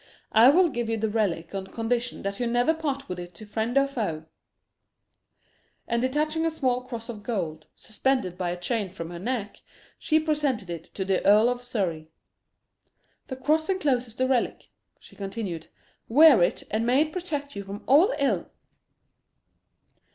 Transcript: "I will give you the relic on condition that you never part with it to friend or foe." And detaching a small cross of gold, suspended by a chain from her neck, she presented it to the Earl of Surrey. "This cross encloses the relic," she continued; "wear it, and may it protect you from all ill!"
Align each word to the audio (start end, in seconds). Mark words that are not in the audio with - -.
"I 0.31 0.49
will 0.49 0.69
give 0.69 0.89
you 0.89 0.97
the 0.97 1.11
relic 1.11 1.53
on 1.53 1.67
condition 1.67 2.23
that 2.23 2.39
you 2.39 2.47
never 2.47 2.73
part 2.73 3.07
with 3.07 3.19
it 3.19 3.35
to 3.35 3.45
friend 3.45 3.77
or 3.77 3.85
foe." 3.85 4.25
And 5.87 6.01
detaching 6.01 6.43
a 6.43 6.49
small 6.49 6.81
cross 6.81 7.07
of 7.07 7.21
gold, 7.21 7.67
suspended 7.75 8.35
by 8.35 8.49
a 8.49 8.59
chain 8.59 8.89
from 8.89 9.11
her 9.11 9.19
neck, 9.19 9.61
she 9.99 10.19
presented 10.19 10.71
it 10.71 10.85
to 10.95 11.05
the 11.05 11.23
Earl 11.23 11.49
of 11.49 11.63
Surrey. 11.63 12.09
"This 13.27 13.37
cross 13.43 13.69
encloses 13.69 14.15
the 14.15 14.27
relic," 14.27 14.71
she 14.99 15.15
continued; 15.15 15.67
"wear 16.09 16.41
it, 16.41 16.63
and 16.71 16.83
may 16.87 17.01
it 17.01 17.11
protect 17.11 17.55
you 17.55 17.63
from 17.63 17.83
all 17.85 18.11
ill!" 18.17 18.49